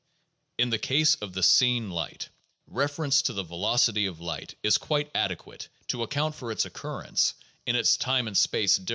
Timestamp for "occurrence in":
6.65-7.75